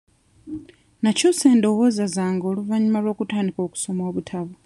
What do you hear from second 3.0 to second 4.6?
lw'okutandika okusoma obutabo.